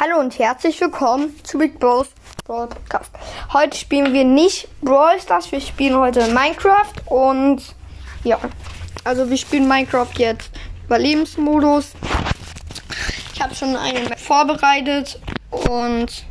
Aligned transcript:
Hallo 0.00 0.20
und 0.20 0.38
herzlich 0.38 0.80
willkommen 0.80 1.34
zu 1.42 1.58
Big 1.58 1.80
Bros 1.80 2.06
Brawl 2.44 2.68
Podcast. 2.68 3.10
Heute 3.52 3.76
spielen 3.76 4.12
wir 4.12 4.22
nicht 4.22 4.68
Brawl 4.80 5.20
Stars, 5.20 5.50
wir 5.50 5.60
spielen 5.60 5.96
heute 5.96 6.28
Minecraft 6.28 6.92
und 7.06 7.74
ja, 8.22 8.38
also 9.02 9.28
wir 9.28 9.36
spielen 9.36 9.66
Minecraft 9.66 10.12
jetzt 10.16 10.52
Überlebensmodus. 10.84 11.94
Ich 13.34 13.42
habe 13.42 13.56
schon 13.56 13.74
einen 13.74 14.16
vorbereitet 14.16 15.20
und 15.50 16.24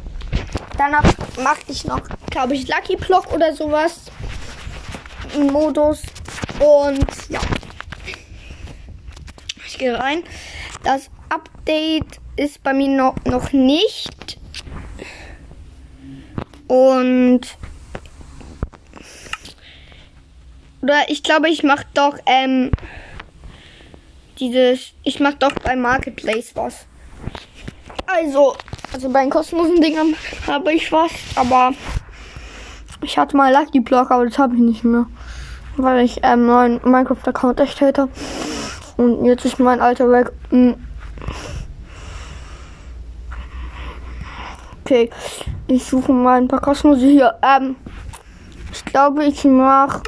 danach 0.77 1.03
mache 1.43 1.59
ich 1.67 1.83
noch, 1.83 2.03
glaube 2.29 2.53
ich, 2.53 2.69
Lucky 2.69 2.95
Block 2.95 3.33
oder 3.33 3.53
sowas 3.53 4.03
Modus 5.37 6.03
und 6.61 7.05
ja. 7.27 7.41
Ich 9.65 9.77
gehe 9.77 9.99
rein. 9.99 10.23
Das 10.85 11.09
Update 11.27 12.21
ist 12.37 12.63
bei 12.63 12.73
mir 12.73 12.87
noch, 12.87 13.15
noch 13.25 13.51
nicht. 13.51 14.39
Und. 16.67 17.41
Oder 20.81 21.09
ich 21.09 21.23
glaube, 21.23 21.49
ich 21.49 21.63
mache 21.63 21.85
doch, 21.93 22.17
ähm, 22.25 22.71
dieses, 24.39 24.93
ich 25.03 25.19
mache 25.19 25.35
doch 25.39 25.51
beim 25.63 25.81
Marketplace 25.81 26.51
was. 26.55 26.85
Also, 28.05 28.55
also 28.93 29.09
bei 29.09 29.21
den 29.21 29.29
kostenlosen 29.29 29.81
Dingern 29.81 30.15
habe 30.45 30.71
ich 30.71 30.91
was, 30.91 31.11
aber 31.35 31.73
ich 33.01 33.17
hatte 33.17 33.35
mal 33.35 33.51
Lucky 33.51 33.79
Block, 33.79 34.11
aber 34.11 34.25
das 34.25 34.37
habe 34.37 34.55
ich 34.55 34.61
nicht 34.61 34.83
mehr. 34.83 35.07
Weil 35.75 36.05
ich 36.05 36.21
ähm, 36.23 36.45
neuen 36.45 36.79
Minecraft-Account 36.83 37.59
erstellt 37.59 37.97
habe. 37.97 38.11
Und 38.95 39.25
jetzt 39.25 39.45
ist 39.45 39.59
mein 39.59 39.81
alter 39.81 40.09
weg. 40.09 40.31
Hm. 40.49 40.86
Okay, 44.87 45.09
ich 45.67 45.83
suche 45.83 46.13
mal 46.13 46.37
ein 46.37 46.47
paar 46.47 46.61
kostenlose 46.61 47.07
hier. 47.07 47.37
Ähm, 47.41 47.75
ich 48.71 48.85
glaube, 48.85 49.25
ich 49.25 49.43
mache. 49.43 50.01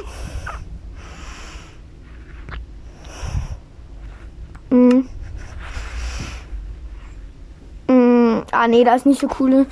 Hm. 4.70 5.06
Hm. 7.88 8.42
Ah, 8.52 8.68
nee, 8.68 8.82
da 8.82 8.94
ist 8.94 9.04
nicht 9.04 9.20
so 9.20 9.28
coole. 9.28 9.66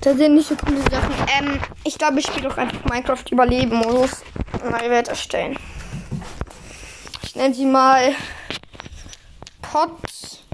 Da 0.00 0.14
sind 0.14 0.36
nicht 0.36 0.48
so 0.48 0.56
coole 0.56 0.80
Sachen. 0.90 1.14
Ähm, 1.38 1.60
ich 1.84 1.98
glaube, 1.98 2.20
ich 2.20 2.26
spiele 2.26 2.48
doch 2.48 2.56
einfach 2.56 2.82
Minecraft 2.86 3.30
Überleben-Modus. 3.30 4.22
Neue 4.70 4.88
Welt 4.88 5.08
erstellen. 5.08 5.58
Ich 7.24 7.36
nenne 7.36 7.52
sie 7.52 7.66
mal 7.66 8.14
Pot. 9.60 10.07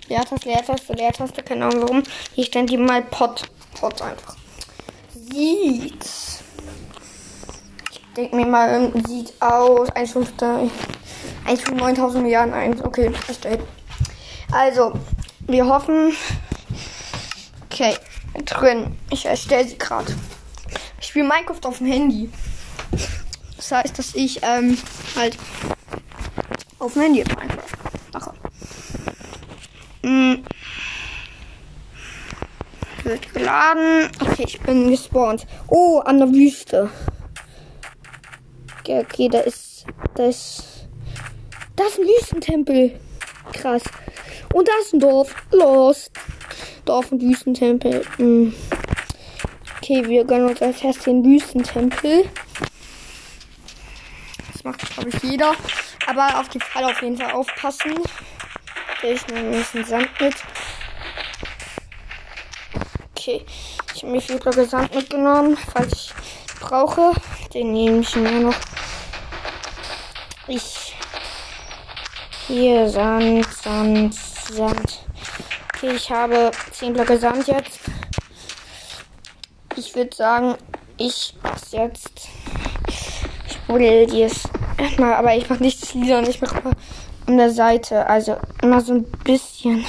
Leertaste, 0.09 0.49
Leertaste, 0.49 0.93
Leertaste, 0.93 1.43
keine 1.43 1.67
Ahnung 1.67 1.83
warum. 1.83 2.03
Hier 2.35 2.45
stand 2.45 2.71
die 2.71 2.77
mal 2.77 3.03
Pot. 3.03 3.45
Pot 3.79 4.03
einfach. 4.03 4.37
Sieht. 5.15 6.05
Ich 7.91 8.01
denke 8.17 8.37
mir 8.37 8.47
mal, 8.47 8.93
sieht 9.07 9.33
aus. 9.41 9.91
1,5. 9.91 10.71
1,9000 11.47 12.19
Milliarden 12.19 12.55
1. 12.55 12.83
Okay, 12.83 13.13
erstellt. 13.29 13.61
Also, 14.53 14.93
wir 15.41 15.67
hoffen. 15.67 16.15
Okay, 17.65 17.97
drin. 18.45 18.97
Ich 19.11 19.27
erstelle 19.27 19.67
sie 19.67 19.79
gerade. 19.79 20.15
Ich 21.01 21.09
spiele 21.09 21.27
Minecraft 21.27 21.65
auf 21.65 21.79
dem 21.79 21.87
Handy. 21.89 22.31
Das 23.57 23.73
heißt, 23.73 23.99
dass 23.99 24.15
ich 24.15 24.41
ähm, 24.43 24.79
halt 25.17 25.37
auf 26.79 26.93
dem 26.93 27.03
Handy 27.03 27.25
Minecraft 27.25 28.13
mache. 28.13 28.35
Hm. 30.03 30.45
Geladen. 33.55 34.11
Okay, 34.21 34.45
ich 34.47 34.61
bin 34.61 34.91
gespawnt. 34.91 35.47
Oh, 35.69 36.01
an 36.01 36.19
der 36.19 36.29
Wüste. 36.33 36.91
Okay, 38.81 39.01
okay, 39.01 39.29
da 39.29 39.41
ist. 39.41 39.87
Da 40.15 40.27
ist. 40.27 40.89
Da 41.77 41.85
ist 41.85 41.99
ein 41.99 42.05
Wüstentempel. 42.05 42.99
Krass. 43.53 43.83
Und 44.53 44.67
da 44.67 44.73
ist 44.81 44.93
ein 44.93 45.01
Dorf. 45.01 45.35
Los. 45.53 46.11
Dorf 46.85 47.13
und 47.13 47.23
Wüstentempel. 47.23 48.05
Hm. 48.17 48.55
Okay, 49.79 50.05
wir 50.09 50.25
gönnen 50.25 50.49
uns 50.49 50.61
als 50.61 50.83
erstes 50.83 51.05
den 51.05 51.25
Wüstentempel. 51.25 52.29
Das 54.53 54.65
macht, 54.65 54.95
glaube 54.95 55.11
ich, 55.11 55.23
jeder. 55.23 55.55
Aber 56.07 56.41
auf 56.41 56.49
die 56.49 56.61
Fall 56.61 56.85
auf 56.85 57.01
jeden 57.03 57.17
Fall 57.17 57.33
aufpassen. 57.33 57.95
Ich 59.03 59.27
nehme 59.29 59.49
ein 59.49 59.51
bisschen 59.51 59.85
Sand 59.85 60.09
mit. 60.21 60.35
Okay, 63.27 63.43
ich 63.95 64.03
habe 64.03 64.13
mir 64.13 64.21
Blöcke 64.21 64.67
Sand 64.67 64.95
mitgenommen, 64.95 65.57
falls 65.73 65.93
ich 65.95 66.15
brauche. 66.61 67.13
Den 67.55 67.73
nehme 67.73 68.01
ich 68.01 68.15
mir 68.17 68.41
noch. 68.41 68.55
Ich. 70.47 70.95
Hier 72.47 72.87
Sand, 72.87 73.47
Sand, 73.47 74.15
Sand. 74.15 74.99
Okay, 75.75 75.93
ich 75.97 76.11
habe 76.11 76.51
zehn 76.71 76.93
Blöcke 76.93 77.17
Sand 77.19 77.47
jetzt. 77.47 77.81
Ich 79.75 79.95
würde 79.95 80.15
sagen, 80.15 80.57
ich 80.99 81.35
mach's 81.43 81.73
jetzt. 81.73 82.29
Ich 83.49 83.59
buddel 83.61 84.07
die 84.07 84.25
es 84.25 84.43
erstmal, 84.77 85.15
aber 85.15 85.35
ich 85.35 85.49
mache 85.49 85.63
nicht 85.63 85.81
das 85.81 85.95
Lila 85.95 86.19
und 86.19 86.29
ich 86.29 86.43
mache 86.43 86.61
an 87.27 87.39
der 87.39 87.51
Seite. 87.51 88.07
Also 88.07 88.37
immer 88.61 88.83
so 88.83 88.93
ein 88.93 89.05
bisschen. 89.25 89.83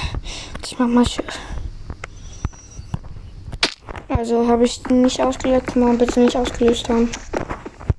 Ich 0.64 0.78
mach 0.78 0.86
mal 0.86 1.06
schön. 1.06 1.26
Also 4.16 4.48
habe 4.48 4.64
ich 4.64 4.82
nicht 4.88 5.20
ausgelöst. 5.20 5.76
Man 5.76 5.98
bitte 5.98 6.20
nicht 6.20 6.36
ausgelöst 6.36 6.88
haben. 6.88 7.10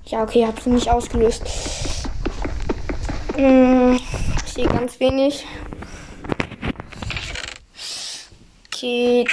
Ja, 0.05 0.23
okay, 0.23 0.47
habe 0.47 0.59
sie 0.59 0.71
nicht 0.71 0.89
ausgelöst. 0.89 1.43
Hm, 3.35 3.99
ich 4.45 4.53
sehe 4.53 4.65
ganz 4.65 4.99
wenig. 4.99 5.45
Okay, 8.65 9.25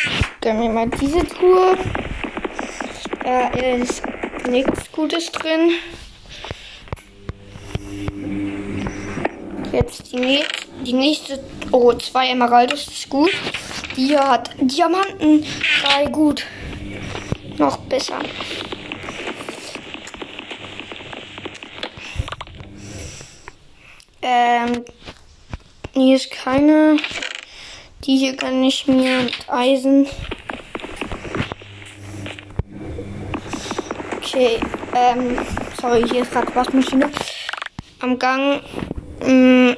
dann 0.42 0.58
mir 0.58 0.68
mal 0.68 0.88
diese 0.90 1.26
Truhe. 1.26 1.78
Da 3.22 3.48
ist 3.48 4.02
nichts 4.46 4.92
Gutes 4.92 5.32
drin. 5.32 5.70
Jetzt 9.72 10.12
die, 10.12 10.16
nä 10.16 10.42
die 10.84 10.92
nächste. 10.92 11.42
Oh, 11.72 11.94
zwei 11.94 12.28
Emeraldes 12.28 12.86
ist 12.88 13.08
gut. 13.08 13.30
Die 13.96 14.16
hat 14.18 14.50
Diamanten. 14.60 15.46
Drei 15.82 16.06
gut. 16.06 16.44
Noch 17.56 17.76
besser. 17.78 18.18
Ähm, 24.22 24.84
hier 25.92 26.16
ist 26.16 26.30
keine. 26.30 26.96
Die 28.04 28.16
hier 28.16 28.36
kann 28.36 28.62
ich 28.64 28.86
mir 28.86 29.22
mit 29.22 29.48
Eisen. 29.48 30.06
Okay, 34.16 34.58
ähm, 34.94 35.38
sorry, 35.80 36.04
hier 36.08 36.22
ist 36.22 36.32
gerade 36.32 36.54
Waschmaschine 36.54 37.10
am 38.00 38.18
Gang. 38.18 38.62
Ähm, 39.22 39.76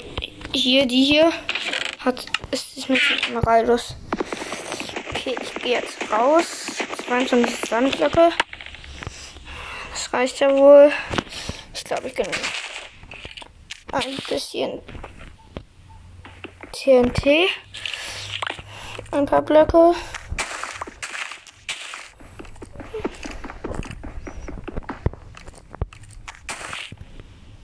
hier, 0.53 0.87
die 0.87 1.05
hier 1.05 1.31
hat, 2.05 2.25
ist 2.51 2.79
es 2.79 2.89
mit 2.89 3.01
Emeraldus. 3.29 3.95
Okay, 5.11 5.37
ich 5.41 5.63
gehe 5.63 5.73
jetzt 5.75 5.99
raus. 6.11 6.66
22 7.07 7.69
Sandblöcke. 7.69 8.33
Das 9.93 10.13
reicht 10.13 10.41
ja 10.41 10.51
wohl. 10.51 10.91
Ich 11.73 11.85
glaube, 11.85 12.09
ich 12.09 12.15
kann 12.17 12.27
ein 13.93 14.17
bisschen 14.29 14.81
TNT. 16.73 17.49
Ein 19.13 19.25
paar 19.25 19.43
Blöcke. 19.43 19.95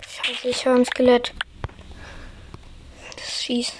Scheiße, 0.08 0.48
ich 0.48 0.64
höre 0.64 0.76
ein 0.76 0.84
Skelett. 0.84 1.34
Das 3.16 3.42
fies. 3.42 3.72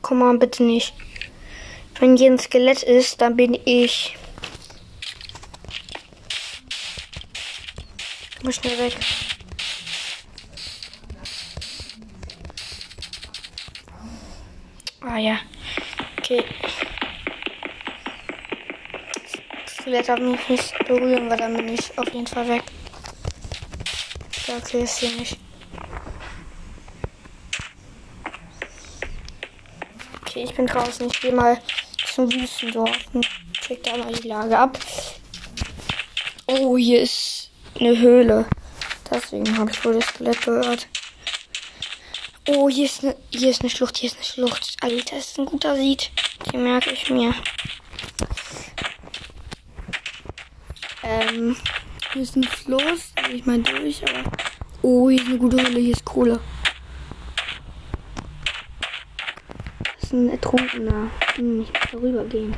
Komm 0.00 0.20
mal, 0.20 0.38
bitte 0.38 0.62
nicht. 0.62 0.94
Wenn 2.00 2.16
hier 2.16 2.32
ein 2.32 2.38
Skelett 2.38 2.82
ist, 2.82 3.20
dann 3.20 3.36
bin 3.36 3.54
ich. 3.64 4.16
Ich 8.36 8.44
muss 8.44 8.56
schnell 8.56 8.78
weg. 8.78 8.96
Ah 15.00 15.18
ja. 15.18 15.38
Okay. 16.18 16.44
Das 19.64 19.76
Skelett 19.76 20.08
darf 20.08 20.18
mich 20.18 20.48
nicht 20.48 20.78
berühren, 20.86 21.30
weil 21.30 21.38
dann 21.38 21.56
bin 21.56 21.68
ich 21.68 21.96
auf 21.96 22.12
jeden 22.12 22.26
Fall 22.26 22.48
weg. 22.48 22.62
Okay, 24.48 24.82
ist 24.82 24.98
hier 24.98 25.12
nicht. 25.12 25.38
Okay, 30.20 30.44
ich 30.44 30.54
bin 30.54 30.66
draußen. 30.66 31.06
Ich 31.06 31.20
gehe 31.20 31.32
mal 31.32 31.60
zum 32.14 32.30
Wüstendorf 32.32 32.96
und 33.12 33.26
check 33.52 33.82
da 33.82 33.96
mal 33.96 34.12
die 34.12 34.28
Lage 34.28 34.56
ab. 34.56 34.78
Oh, 36.46 36.76
hier 36.76 37.02
ist 37.02 37.50
eine 37.80 37.98
Höhle. 37.98 38.46
Deswegen 39.10 39.58
habe 39.58 39.70
ich 39.72 39.84
wohl 39.84 39.94
das 39.94 40.06
Skelett 40.06 40.40
gehört. 40.42 40.86
Oh, 42.46 42.68
hier 42.68 42.84
ist, 42.84 43.02
eine, 43.02 43.16
hier 43.30 43.50
ist 43.50 43.62
eine 43.62 43.70
Schlucht, 43.70 43.96
hier 43.96 44.10
ist 44.10 44.16
eine 44.16 44.24
Schlucht. 44.24 44.76
Alter, 44.80 45.16
das 45.16 45.30
ist 45.30 45.38
ein 45.38 45.46
guter 45.46 45.74
Sieg. 45.76 46.10
Den 46.52 46.62
merke 46.62 46.90
ich 46.90 47.10
mir. 47.10 47.34
Ähm, 51.02 51.56
hier 52.12 52.22
ist 52.22 52.36
ein 52.36 52.42
gehe 52.42 53.34
ich 53.34 53.46
mal 53.46 53.60
durch, 53.60 54.02
aber. 54.08 54.30
Oh, 54.82 55.10
hier 55.10 55.20
ist 55.20 55.28
eine 55.28 55.38
gute 55.38 55.56
Höhle, 55.56 55.80
hier 55.80 55.92
ist 55.92 56.04
Kohle. 56.04 56.38
Das 59.78 60.03
ist 60.03 60.03
ein 60.14 60.30
Ertrunkener. 60.30 61.10
Hm, 61.34 61.62
ich 61.62 61.72
muss 61.72 61.90
darüber 61.90 62.24
gehen. 62.24 62.56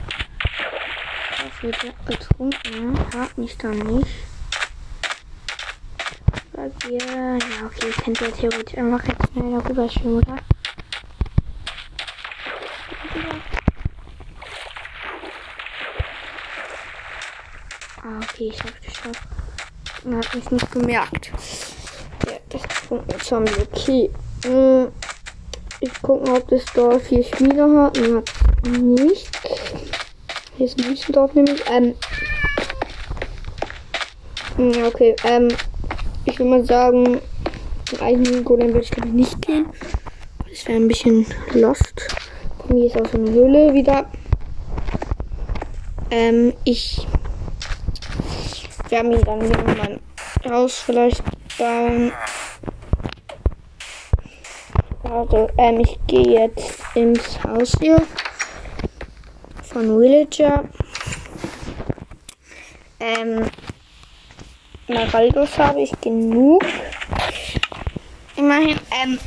Dafür 1.43 1.73
der 1.73 1.95
Ertrunkene 2.13 2.95
hat 3.15 3.39
mich 3.39 3.57
dann 3.57 3.79
nicht. 3.79 4.09
Ihr, 6.91 6.99
ja, 6.99 7.39
okay, 7.65 7.89
ich 7.89 7.97
könnte 7.97 8.25
ja 8.27 8.31
theoretisch 8.31 8.79
einfach 8.79 9.07
jetzt 9.07 9.33
schnell 9.33 9.59
darüber 9.59 9.89
schwimmen, 9.89 10.17
oder? 10.17 10.37
Ah, 18.03 18.21
okay, 18.23 18.51
ich 18.53 18.63
hab's 18.63 18.81
geschafft. 18.81 19.29
Man 20.05 20.19
hat 20.19 20.35
mich 20.35 20.51
nicht 20.51 20.73
gemerkt. 20.73 21.31
Ja, 22.27 22.39
das 22.51 22.63
ist 22.63 23.27
Zombie. 23.27 23.53
Okay. 23.73 24.11
Hm, 24.45 24.93
Ich 25.87 26.03
gucke, 26.03 26.33
ob 26.33 26.49
das 26.49 26.65
Dorf 26.75 27.07
hier 27.07 27.23
Spieler 27.23 27.85
hat. 27.85 27.97
Nein, 27.97 28.17
hat 28.17 28.81
nicht. 28.81 29.29
Hier 30.57 30.67
ist 30.67 30.79
ein 30.79 30.91
Wüstendorf 30.91 31.33
nämlich. 31.35 31.63
Ähm. 31.71 31.95
Ja, 34.59 34.87
okay. 34.89 35.15
Ähm. 35.23 35.49
Ich 36.25 36.41
will 36.41 36.47
mal 36.47 36.65
sagen, 36.65 37.21
den 37.93 38.01
eigenen 38.01 38.45
Golem 38.45 38.69
würde 38.73 38.81
ich 38.81 38.91
glaube 38.91 39.09
ich 39.09 39.15
nicht 39.15 39.43
gehen. 39.43 39.67
Das 40.51 40.67
wäre 40.67 40.79
ein 40.79 40.89
bisschen 40.89 41.25
lost. 41.55 42.17
Komm, 42.59 42.79
hier 42.79 42.87
ist 42.87 43.01
auch 43.01 43.07
so 43.07 43.19
eine 43.19 43.31
Höhle 43.31 43.73
wieder. 43.73 44.11
Ähm, 46.11 46.53
ich 46.65 47.07
werde 48.89 49.09
mir 49.09 49.21
dann 49.21 49.41
hier 49.41 49.77
mein 49.77 50.01
Haus 50.51 50.81
vielleicht 50.81 51.23
bauen. 51.59 52.11
Also, 55.17 55.49
ähm, 55.57 55.81
ich 55.81 55.99
gehe 56.07 56.41
jetzt 56.43 56.79
ins 56.95 57.43
Haus 57.43 57.73
hier 57.81 58.07
von 59.63 59.99
Villager. 59.99 60.65
Ähm, 63.01 63.51
Maraldos 64.87 65.57
habe 65.57 65.81
ich 65.81 65.99
genug. 66.03 66.63
Immerhin, 68.37 68.79
ähm, 69.03 69.19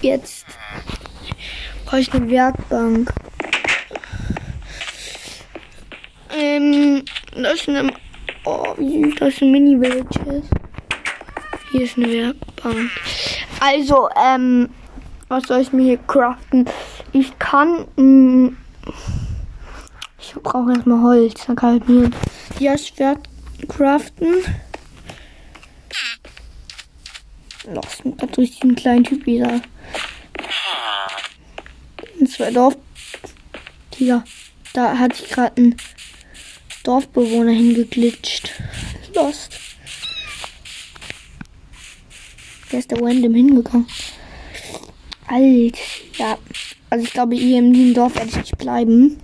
jetzt 0.00 0.46
brauche 1.84 2.00
ich 2.00 2.14
eine 2.14 2.30
Werkbank. 2.30 3.12
Ähm, 6.38 7.04
das 7.34 7.52
ist 7.52 7.68
eine, 7.68 7.92
oh, 8.46 8.64
wie 8.78 9.04
süß, 9.04 9.14
das 9.16 9.36
sind 9.36 9.52
Mini-Villages. 9.52 10.48
Hier 11.70 11.82
ist 11.82 11.98
eine 11.98 12.10
Werkbank. 12.10 12.90
Also, 13.60 14.08
ähm, 14.16 14.70
was 15.28 15.44
soll 15.44 15.60
ich 15.60 15.72
mir 15.72 15.82
hier 15.82 15.98
craften? 15.98 16.68
Ich 17.12 17.38
kann, 17.38 17.86
mh, 17.96 18.52
ich 20.18 20.34
brauche 20.34 20.72
erstmal 20.72 21.02
Holz. 21.02 21.46
Dann 21.46 21.56
kann 21.56 21.78
ich 21.78 21.88
mir 21.88 22.10
das 22.60 22.88
Schwert 22.88 23.28
craften. 23.68 24.34
Los, 27.72 28.04
natürlich 28.04 28.58
diesen 28.58 28.74
kleinen 28.74 29.04
Typ 29.04 29.26
wieder. 29.26 29.60
In 32.18 32.26
zwei 32.26 32.50
Dorf. 32.50 32.76
Hier, 33.94 34.24
da 34.72 34.96
hat 34.96 35.16
sich 35.16 35.28
gerade 35.28 35.60
ein 35.60 35.76
Dorfbewohner 36.84 37.52
hingeglitscht. 37.52 38.52
Lost. 39.14 39.58
Der 42.70 42.78
ist 42.78 42.92
da 42.92 42.96
random 42.96 43.34
hingegangen. 43.34 43.86
Alt. 45.28 45.78
Ja. 46.16 46.36
Also 46.90 47.04
ich 47.04 47.12
glaube, 47.12 47.36
hier 47.36 47.62
diesem 47.62 47.94
Dorf 47.94 48.14
werde 48.14 48.28
ich 48.28 48.36
nicht 48.36 48.58
bleiben. 48.58 49.18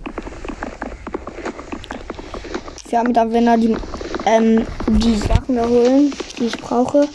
Werde 2.91 3.09
mir 3.09 3.15
da, 3.15 3.33
wenn 3.33 3.47
er 3.47 3.57
die, 3.57 3.77
ähm, 4.27 4.67
die 4.87 5.17
Sachen 5.17 5.57
da 5.57 5.67
holen, 5.67 6.13
die 6.39 6.45
ich 6.45 6.59
brauche. 6.59 7.09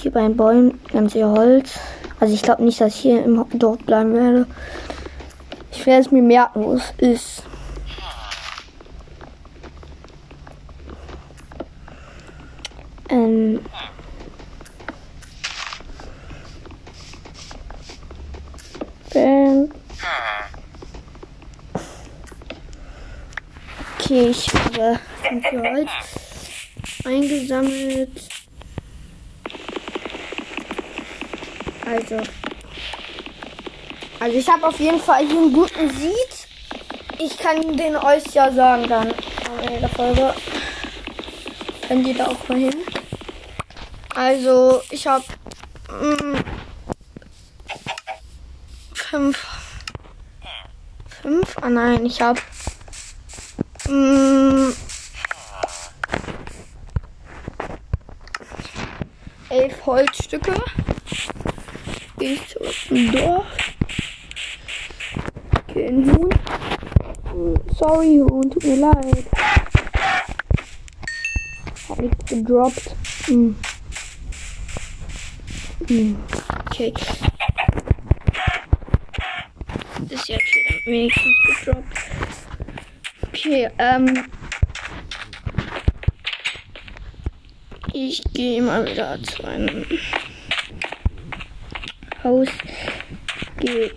Hier 0.00 0.10
bei 0.10 0.22
den 0.22 0.36
Bäumen 0.36 0.80
ganz 0.92 1.12
viel 1.12 1.26
Holz. 1.26 1.78
Also 2.20 2.32
ich 2.32 2.42
glaube 2.42 2.64
nicht, 2.64 2.80
dass 2.80 2.94
ich 2.94 3.00
hier 3.00 3.24
im 3.24 3.44
Dorf 3.58 3.78
bleiben 3.78 4.14
werde. 4.14 4.46
Ich 5.70 5.84
werde 5.84 6.00
es 6.00 6.10
mir 6.10 6.22
merken, 6.22 6.64
wo 6.64 6.72
es 6.72 6.92
ist. 6.96 7.42
Ähm. 13.10 13.60
Ähm. 19.14 19.70
Okay, 23.98 24.28
ich 24.28 24.48
habe 24.54 24.98
ganz 25.22 25.46
viel 25.48 25.60
Holz 25.60 25.90
eingesammelt. 27.04 28.28
Also. 31.88 32.16
Also 34.20 34.36
ich 34.36 34.48
habe 34.48 34.66
auf 34.66 34.78
jeden 34.78 35.00
Fall 35.00 35.26
hier 35.26 35.38
einen 35.38 35.52
guten 35.52 35.90
Sieg. 35.90 36.28
Ich 37.18 37.38
kann 37.38 37.76
den 37.76 37.96
euch 37.96 38.24
ja 38.34 38.52
sagen 38.52 38.86
dann 38.88 39.12
am 39.12 39.58
Ende 39.62 39.80
der 39.80 39.88
Folge. 39.88 40.34
Könnt 41.86 42.06
ihr 42.06 42.14
da 42.14 42.26
auch 42.26 42.48
mal 42.48 42.58
hin. 42.58 42.74
Also 44.14 44.82
ich 44.90 45.06
habe 45.06 45.24
fünf. 48.92 49.46
Fünf? 51.22 51.56
Ah 51.62 51.70
nein, 51.70 52.04
ich 52.04 52.20
habe 52.20 52.40
elf 59.48 59.86
Holzstücke. 59.86 60.27
Ich 62.90 63.10
Dorf. 63.10 63.46
Okay, 65.68 65.88
ein 65.88 66.10
Huhn. 66.10 66.30
Sorry, 67.78 68.22
Huhn, 68.26 68.50
tut 68.50 68.64
mir 68.64 68.76
leid. 68.76 69.26
Hab 71.88 72.00
nichts 72.00 72.24
gedroppt. 72.24 72.96
Hm. 73.26 73.56
Hm. 75.88 76.16
Okay. 76.66 76.94
Das 80.00 80.20
ist 80.20 80.28
jetzt 80.28 80.54
wieder 80.54 80.86
wenigstens 80.86 81.36
gedroppt. 81.60 81.98
Okay, 83.26 83.70
ähm. 83.78 84.24
Ich 87.92 88.22
gehe 88.32 88.62
mal 88.62 88.86
wieder 88.86 89.22
zu 89.22 89.44
einem 89.44 89.84
Haus. 92.28 92.48
Gehe 93.58 93.90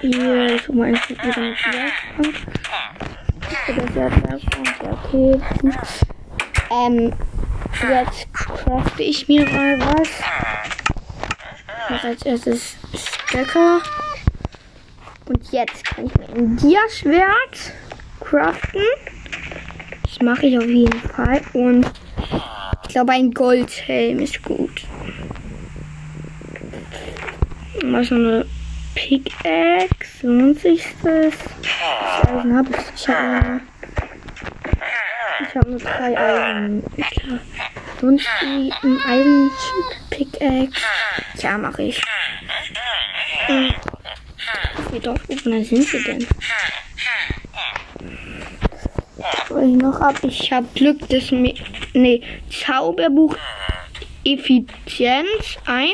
hier 0.00 0.58
zu 0.64 0.72
meinem 0.72 0.94
wieder 0.94 1.40
mit 1.40 1.58
Werkbank. 1.66 2.36
Ist 3.68 3.94
Werkbank, 3.94 4.42
ja, 4.82 4.92
okay. 4.92 5.40
Ähm, 6.70 7.12
jetzt 7.90 8.32
crafte 8.32 9.02
ich 9.02 9.28
mir 9.28 9.44
mal 9.50 9.78
was. 9.80 10.08
Ich 11.90 12.04
als 12.04 12.22
erstes 12.22 12.76
Stecker. 12.94 13.82
Und 15.26 15.52
jetzt 15.52 15.84
kann 15.84 16.06
ich 16.06 16.14
mir 16.16 16.28
ein 16.30 16.56
Dia-Schwert 16.56 17.74
craften. 18.20 18.82
Das 20.04 20.22
mache 20.22 20.46
ich 20.46 20.56
auf 20.56 20.66
jeden 20.66 21.00
Fall. 21.00 21.42
Und 21.52 21.90
ich 22.84 22.88
glaube, 22.88 23.12
ein 23.12 23.30
Goldhelm 23.30 24.20
ist 24.20 24.42
gut. 24.42 24.86
Mal 27.82 28.04
so 28.04 28.14
eine 28.14 28.46
Pickaxe. 28.94 30.26
Lohnt 30.26 30.60
sich 30.60 30.84
das? 31.02 31.34
Eisen 32.28 32.56
habe 32.56 32.70
ich. 32.70 32.76
Ich 32.94 33.08
habe 33.08 33.60
ich 35.40 35.56
habe 35.56 35.70
nur 35.70 35.80
drei 35.80 36.16
Eisen. 36.16 36.84
Lohnt 38.00 38.20
sich 38.20 38.72
ein 38.82 39.00
Eisen 39.06 39.50
Pickaxe? 40.10 40.82
Ja, 41.38 41.58
mache 41.58 41.82
ich. 41.82 42.00
Hm. 43.46 43.74
Wie 44.92 45.00
dort 45.00 45.20
oben 45.28 45.64
sind 45.64 45.82
sie 45.82 46.02
denn? 46.04 46.26
Was 49.48 49.62
ich 49.62 49.76
noch 49.76 50.00
hab, 50.00 50.22
ich 50.24 50.52
hab 50.52 50.74
Glück 50.74 51.08
des 51.08 51.30
Me 51.30 51.54
nee, 51.94 52.22
Zauberbuch 52.48 53.36
Effizienz 54.24 55.58
1, 55.66 55.92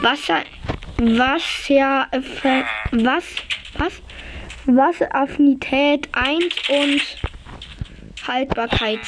Wasser, 0.00 0.42
Wasser, 1.04 2.06
was, 2.92 3.24
was? 3.76 3.92
Wasseraffinität 4.66 6.08
1 6.12 6.44
und 6.68 7.02
Haltbarkeit 8.28 9.00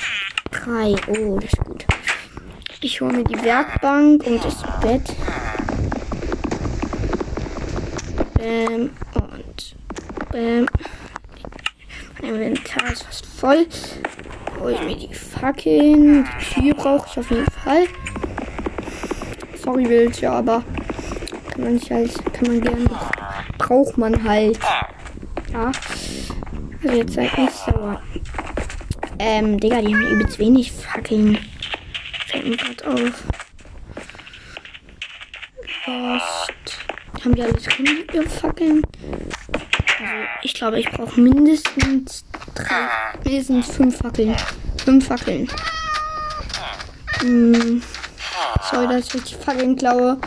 3. 0.50 0.96
Oh, 1.06 1.38
das 1.38 1.52
ist 1.52 1.64
gut. 1.64 1.86
Ich 2.80 3.00
hole 3.00 3.18
mir 3.18 3.22
die 3.22 3.40
Werkbank 3.44 4.26
und 4.26 4.44
das 4.44 4.60
Bett. 4.80 5.04
Bäm 8.38 8.90
und 9.14 9.76
bäm. 10.32 10.66
Mein 12.20 12.34
Inventar 12.34 12.90
ist 12.90 13.04
fast 13.04 13.26
voll. 13.26 13.66
Hol 14.58 14.72
ich 14.72 14.82
mir 14.82 14.96
die 14.96 15.14
Fackeln. 15.14 16.28
Die 16.40 16.60
Tür 16.60 16.74
brauche 16.74 17.06
ich 17.08 17.18
auf 17.20 17.30
jeden 17.30 17.50
Fall. 17.52 17.86
Sorry, 19.62 19.88
Wildtier, 19.88 20.32
aber 20.32 20.64
kann 21.54 21.64
man 21.64 21.74
nicht 21.74 21.90
halt, 21.90 22.34
kann 22.34 22.48
man 22.48 22.60
gerne. 22.60 22.84
Braucht 23.58 23.96
man 23.96 24.24
halt. 24.24 24.58
Ja. 25.52 25.70
Also 26.82 26.96
jetzt 26.96 27.14
seid 27.14 27.38
nicht 27.38 27.52
sauer. 27.52 28.02
Ähm, 29.20 29.60
Digga, 29.60 29.80
die 29.80 29.94
haben 29.94 30.06
übelst 30.06 30.38
wenig 30.40 30.72
Fackeln. 30.72 31.38
Fällt 32.26 32.48
mir 32.48 32.56
gerade 32.56 32.86
auf. 32.88 33.22
Lost. 35.86 36.78
Haben 37.24 37.34
die 37.36 37.42
alles 37.42 37.62
drin, 37.62 38.04
ihre 38.12 38.28
Fackeln? 38.28 38.82
Also, 39.52 40.12
ich 40.42 40.54
glaube, 40.54 40.80
ich 40.80 40.90
brauche 40.90 41.20
mindestens 41.20 42.24
drei, 42.54 42.88
mindestens 43.22 43.76
fünf 43.76 43.98
Fackeln. 43.98 44.36
Fünf 44.84 45.06
Fackeln. 45.06 45.48
Hm. 47.20 47.80
Sorry, 48.70 48.88
dass 48.88 49.14
ich 49.14 49.22
die 49.22 49.34
Fackeln 49.34 49.76
klaue. 49.76 50.18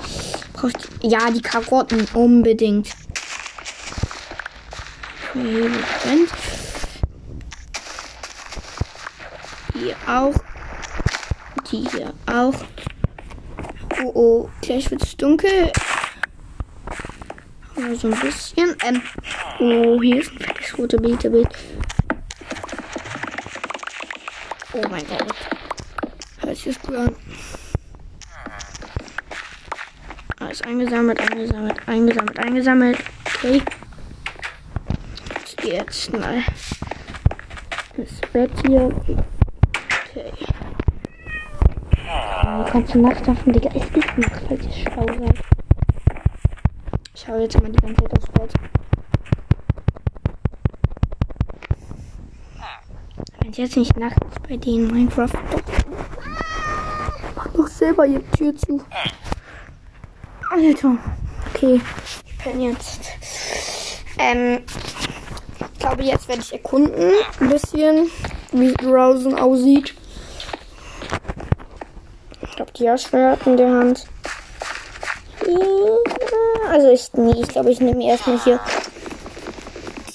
Braucht, 0.57 0.89
ja, 1.03 1.29
die 1.29 1.41
Karotten 1.41 2.07
unbedingt. 2.15 2.89
Hier 9.73 9.95
auch. 10.07 10.33
Die 11.69 11.87
hier 11.91 12.11
auch. 12.25 12.55
Oh 14.03 14.11
oh, 14.15 14.49
gleich 14.61 14.89
wird 14.89 15.03
es 15.03 15.15
dunkel. 15.15 15.71
Oh, 17.75 17.93
so 17.93 18.07
ein 18.07 18.19
bisschen. 18.19 18.75
Ähm, 18.83 19.03
oh, 19.59 20.01
hier 20.01 20.21
ist 20.21 20.31
ein 20.31 20.39
fettes 20.39 20.75
rote 20.75 20.97
Bilderbild. 20.97 21.49
Oh 24.73 24.81
mein 24.89 25.05
Gott. 25.05 25.35
Hört 26.39 26.57
sich 26.57 26.81
gut 26.81 26.95
an. 26.95 27.15
Alles 30.57 30.61
eingesammelt, 30.61 31.19
eingesammelt, 31.19 31.87
eingesammelt, 31.87 32.39
eingesammelt. 32.39 32.97
Okay. 33.25 33.61
Ich 35.45 35.57
gehe 35.57 35.73
jetzt 35.75 36.11
mal 36.11 36.41
das 37.95 38.31
Bett 38.31 38.51
hier. 38.65 38.85
Okay. 38.85 40.31
Die 42.65 42.71
ganze 42.71 42.97
Nacht 42.97 43.27
davon, 43.27 43.53
Digga. 43.53 43.69
Es 43.75 43.83
ist 43.83 44.17
Nacht, 44.17 44.41
falls 44.47 44.65
ihr 44.65 44.71
schlau 44.71 45.05
seid. 45.05 45.37
Ich 47.13 47.21
schaue 47.21 47.41
jetzt 47.41 47.61
mal 47.61 47.71
die 47.71 47.77
ganze 47.77 48.01
Zeit 48.01 48.17
aufs 48.17 48.31
Bett. 48.31 48.53
Wenn 53.41 53.51
es 53.51 53.57
jetzt 53.57 53.77
nicht 53.77 53.95
Nacht 53.97 54.17
ist 54.31 54.41
bei 54.47 54.57
denen 54.57 54.87
Minecraft. 54.91 55.33
Mach 57.35 57.47
doch 57.47 57.67
selber 57.67 58.07
die 58.07 58.23
Tür 58.35 58.55
zu. 58.55 58.81
Alter. 60.51 60.97
Okay. 61.53 61.81
Ich 62.25 62.43
bin 62.43 62.61
jetzt. 62.61 63.01
Ähm. 64.17 64.63
Ich 65.73 65.79
glaube, 65.79 66.03
jetzt 66.03 66.27
werde 66.27 66.41
ich 66.41 66.53
erkunden. 66.53 67.11
Ein 67.39 67.49
bisschen, 67.49 68.09
wie 68.51 68.73
Rosen 68.85 69.37
aussieht. 69.37 69.93
Ich 72.41 72.55
glaube, 72.55 72.71
die 72.73 72.97
Schwert 72.97 73.45
in 73.45 73.57
der 73.57 73.69
Hand. 73.69 74.07
Also 76.69 76.89
ich, 76.89 77.13
nee, 77.13 77.41
ich 77.41 77.47
glaube, 77.47 77.71
ich 77.71 77.79
nehme 77.79 78.03
erstmal 78.03 78.39
hier 78.43 78.59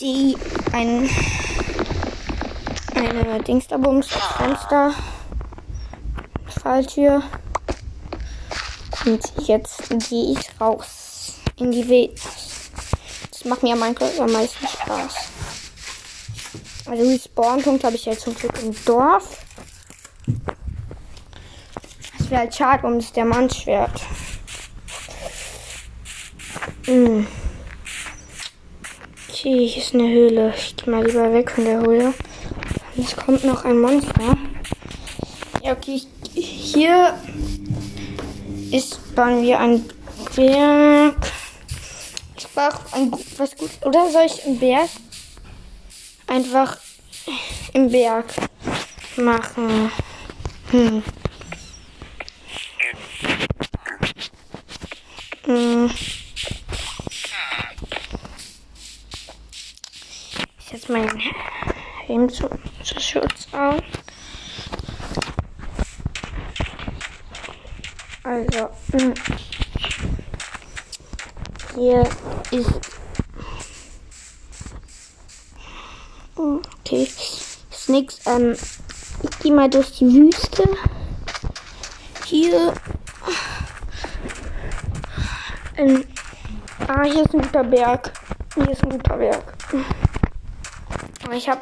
die 0.00 0.36
ein 0.72 1.08
eine 2.94 3.42
Dingsterbums 3.42 4.08
Fenster 4.08 4.92
Falltür 6.48 7.22
und 9.04 9.20
jetzt 9.46 9.88
gehe 10.08 10.32
ich 10.32 10.60
raus 10.60 11.34
in 11.56 11.72
die 11.72 11.88
Welt. 11.88 12.20
Das 13.30 13.44
macht 13.44 13.62
mir 13.62 13.76
Minecraft 13.76 14.20
am 14.20 14.32
meisten 14.32 14.66
Spaß. 14.66 15.14
Also 16.86 17.02
Respawn-Punkt 17.10 17.84
habe 17.84 17.96
ich 17.96 18.04
jetzt 18.04 18.22
zum 18.22 18.34
Glück 18.34 18.60
im 18.62 18.74
Dorf. 18.84 19.38
Es 22.18 22.30
wäre 22.30 22.40
halt 22.40 22.54
schade 22.54 22.86
um 22.86 22.98
das 22.98 23.12
Diamantschwert. 23.12 24.02
Hm. 26.84 27.26
Okay, 29.28 29.66
hier 29.66 29.82
ist 29.82 29.94
eine 29.94 30.08
Höhle. 30.08 30.54
Ich 30.56 30.76
gehe 30.76 30.92
mal 30.92 31.04
lieber 31.06 31.32
weg 31.32 31.50
von 31.50 31.64
der 31.64 31.80
Höhle. 31.80 32.14
Jetzt 32.94 33.16
kommt 33.16 33.44
noch 33.44 33.64
ein 33.64 33.80
Monster. 33.80 34.36
Ja, 35.62 35.72
okay. 35.72 36.02
Hier 36.34 37.18
ist 38.72 39.14
bei 39.14 39.34
mir 39.34 39.60
ein 39.60 39.84
Berg. 40.34 41.16
Ich 42.36 42.48
brauche 42.48 42.80
ein 42.92 43.12
was 43.36 43.56
gut. 43.56 43.70
Oder 43.84 44.10
soll 44.10 44.24
ich 44.26 44.44
einen 44.44 44.58
Berg 44.58 44.88
einfach 46.26 46.78
im 47.74 47.90
Berg 47.90 48.26
machen? 49.16 49.92
Hm. 50.70 51.02
Hm. 55.44 55.90
Ich 60.58 60.68
setze 60.70 60.92
meinen 60.92 61.20
Helm 62.06 62.30
zu, 62.30 62.48
zu 62.82 63.00
Schutz 63.00 63.48
auf. 63.52 64.01
Also, 68.32 68.70
mh. 68.92 69.14
hier 71.74 72.02
ist. 72.50 72.80
Okay, 76.34 77.02
ist 77.02 77.88
nix. 77.88 78.20
Ähm, 78.24 78.56
ich 79.22 79.38
gehe 79.40 79.52
mal 79.52 79.68
durch 79.68 79.98
die 79.98 80.10
Wüste. 80.10 80.64
Hier. 82.24 82.72
Ähm, 85.76 86.06
ah, 86.88 87.02
hier 87.02 87.24
ist 87.24 87.34
ein 87.34 87.42
guter 87.42 87.64
Berg. 87.64 88.12
Hier 88.54 88.70
ist 88.70 88.82
ein 88.82 88.88
guter 88.88 89.18
Berg. 89.18 89.58
Aber 91.22 91.34
ich 91.34 91.50
habe 91.50 91.60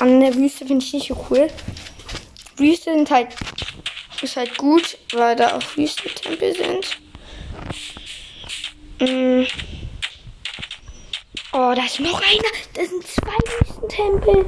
an 0.00 0.18
der 0.18 0.34
Wüste 0.34 0.66
finde 0.66 0.84
ich 0.84 0.92
nicht 0.92 1.06
so 1.06 1.26
cool. 1.30 1.46
Wüste 2.56 2.92
sind 2.92 3.08
halt 3.08 3.36
ist 4.22 4.36
halt 4.36 4.56
gut, 4.56 4.98
weil 5.12 5.36
da 5.36 5.56
auch 5.56 5.76
Wüstentempel 5.76 6.54
sind. 6.54 6.98
Mm. 9.00 9.46
Oh, 11.52 11.72
da 11.74 11.84
ist 11.84 12.00
noch 12.00 12.20
einer. 12.20 12.50
Das 12.74 12.88
sind 12.88 13.06
zwei 13.06 13.36
Wüstentempel. 13.60 14.44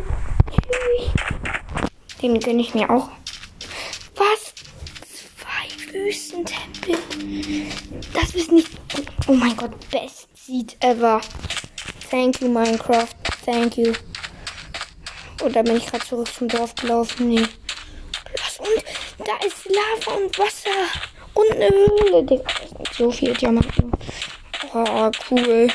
Den 2.21 2.41
gönne 2.41 2.61
ich 2.61 2.75
mir 2.75 2.91
auch. 2.91 3.09
Was? 4.17 4.53
Zwei 5.39 5.93
Wüstentempel. 5.93 6.97
Das 8.13 8.35
ist 8.35 8.53
nicht. 8.53 8.69
Oh 9.27 9.33
mein 9.33 9.57
Gott, 9.57 9.73
best 9.91 10.29
Seed 10.35 10.77
ever. 10.81 11.21
Thank 12.11 12.41
you, 12.41 12.49
Minecraft. 12.49 13.09
Thank 13.45 13.77
you. 13.77 13.93
Und 15.43 15.57
da 15.57 15.63
bin 15.63 15.77
ich 15.77 15.87
gerade 15.87 16.05
zurück 16.05 16.29
zum 16.33 16.49
Dorf 16.49 16.75
gelaufen. 16.75 17.29
Nee. 17.29 17.47
Da 19.25 19.37
ist 19.47 19.67
Lava 19.67 20.17
und 20.17 20.39
Wasser. 20.39 20.71
Und 21.35 21.51
eine 21.53 21.69
Höhle, 21.69 22.45
So 22.97 23.11
viel 23.11 23.35
Diamanten. 23.35 23.93
Oh, 24.73 25.11
cool. 25.31 25.69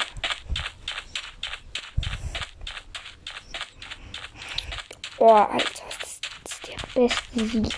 Oh, 5.17 5.29
Alter, 5.29 5.83
das 5.99 6.19
ist 6.45 6.67
der 6.67 7.01
beste 7.01 7.45
Sieg, 7.45 7.73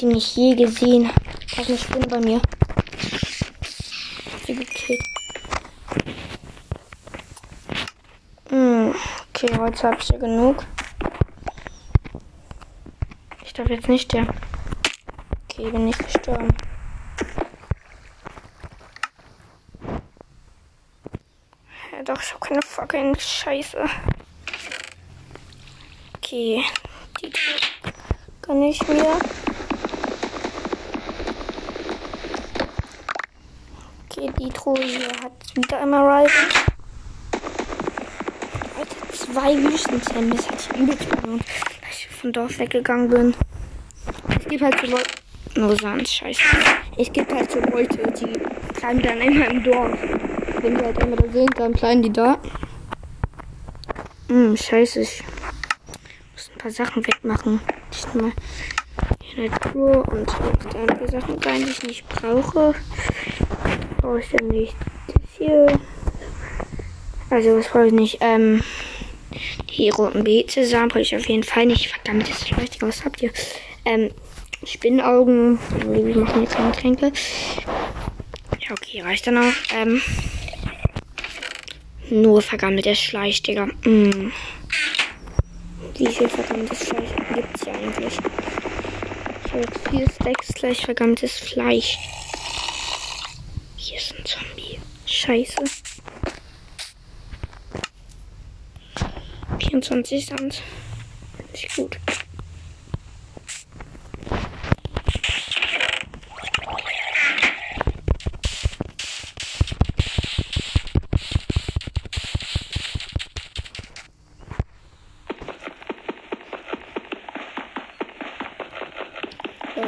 den 0.00 0.10
ich 0.16 0.36
je 0.36 0.54
gesehen 0.54 1.08
habe. 1.08 1.20
Das 1.56 1.68
ist 1.68 1.94
nicht 1.94 2.08
bei 2.08 2.20
mir. 2.20 2.40
Hm, 8.50 8.94
okay, 9.28 9.58
heute 9.58 9.82
habe 9.82 9.96
ich 10.00 10.08
ja 10.08 10.18
genug. 10.18 10.64
Ich 13.54 13.58
darf 13.58 13.70
jetzt 13.70 13.88
nicht 13.88 14.12
der. 14.12 14.26
Okay, 15.44 15.70
bin 15.70 15.86
ich 15.86 15.96
gestorben. 15.96 16.48
Ja, 21.92 22.02
doch, 22.02 22.20
ich 22.20 22.32
habe 22.32 22.40
keine 22.40 22.62
fucking 22.62 23.16
Scheiße. 23.16 23.78
Okay, 26.16 26.64
die 27.20 27.32
kann 28.42 28.60
ich 28.64 28.88
mir. 28.88 29.20
Okay, 34.10 34.32
die 34.36 34.48
Truhe 34.48 34.82
hier 34.82 35.06
hat 35.22 35.32
wieder 35.54 35.80
einmal 35.80 36.24
Rising. 36.24 36.48
Alter, 38.76 39.12
zwei 39.12 39.56
Wüstenzähne. 39.62 40.34
Das 40.34 40.48
hatte 40.48 40.64
ich 40.72 40.80
übelst 40.80 41.08
belohnt, 41.08 41.44
dass 41.82 41.98
ich 42.00 42.08
vom 42.08 42.32
Dorf 42.32 42.58
weggegangen 42.58 43.08
bin. 43.08 43.36
Es 44.44 44.50
gibt 44.50 44.62
halt 44.62 44.78
so 44.78 44.86
Leute. 44.88 45.10
Nur 45.56 45.74
Sand, 45.74 46.06
scheiße. 46.06 46.42
Es 46.98 47.10
gibt 47.10 47.32
halt 47.32 47.50
so 47.50 47.60
Leute, 47.60 47.96
die 48.12 48.26
bleiben 48.78 49.00
dann 49.00 49.20
immer 49.22 49.48
im 49.48 49.62
Dorf. 49.62 49.98
Wenn 50.60 50.76
die 50.76 50.84
halt 50.84 50.98
immer 51.02 51.16
da 51.16 51.32
sind, 51.32 51.58
dann 51.58 51.72
bleiben 51.72 52.02
die 52.02 52.12
da. 52.12 52.38
Hm, 54.28 54.54
scheiße. 54.54 55.00
Ich 55.00 55.22
muss 56.32 56.50
ein 56.52 56.58
paar 56.58 56.70
Sachen 56.70 57.06
wegmachen. 57.06 57.60
Ich 57.90 58.14
mal 58.14 58.32
in 59.34 59.50
der 59.50 59.60
Truhe 59.60 60.02
und 60.02 60.28
da 60.28 60.80
ein 60.80 60.98
paar 60.98 61.08
Sachen 61.08 61.38
rein, 61.38 61.64
die 61.64 61.70
ich 61.70 61.82
nicht 61.82 62.08
brauche. 62.10 62.74
Brauche 63.96 64.20
ich 64.20 64.28
dann 64.28 64.48
nicht. 64.48 64.76
Hier. 65.38 65.78
Also, 67.30 67.56
was 67.56 67.68
brauche 67.68 67.86
ich 67.86 67.92
nicht? 67.92 68.18
Ähm, 68.20 68.62
die 69.70 69.88
roten 69.88 70.22
Beete 70.22 70.66
samen 70.66 70.88
brauche 70.88 71.00
ich 71.00 71.16
auf 71.16 71.26
jeden 71.28 71.44
Fall 71.44 71.64
nicht. 71.64 71.88
Verdammt, 71.88 72.28
das 72.28 72.42
ist 72.42 72.48
schlecht. 72.48 72.82
Was 72.82 73.06
habt 73.06 73.22
ihr? 73.22 73.30
Ähm, 73.86 74.10
Spinnaugen. 74.66 75.58
Wir 75.86 76.16
machen 76.16 76.42
jetzt 76.42 76.54
keine 76.54 76.72
Tränke. 76.72 77.12
Ja, 78.60 78.72
okay, 78.72 79.02
reicht 79.02 79.26
dann 79.26 79.38
auch. 79.38 79.52
Ähm, 79.74 80.00
nur 82.10 82.42
vergammeltes 82.42 83.00
Fleisch, 83.00 83.42
Digga. 83.42 83.66
Mm. 83.84 84.30
Wie 85.96 86.06
viel 86.06 86.28
vergammeltes 86.28 86.88
Fleisch 86.88 87.10
gibt 87.34 87.54
es 87.54 87.64
hier 87.64 87.74
eigentlich? 87.74 88.18
Ich 89.44 89.52
habe 89.52 89.62
jetzt 89.62 89.88
vier 89.88 90.10
Stacks 90.10 90.48
gleich 90.54 90.84
vergammeltes 90.84 91.38
Fleisch. 91.38 91.98
Hier 93.76 93.96
ist 93.98 94.14
ein 94.18 94.24
Zombie. 94.24 94.78
Scheiße. 95.06 95.64
24 99.58 100.26
Sand. 100.26 100.62
Nicht 101.52 101.76
gut. 101.76 101.98